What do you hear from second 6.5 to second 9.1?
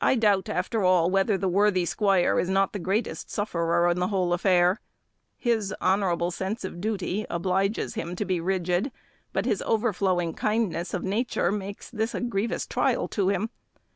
of duty obliges him to be rigid,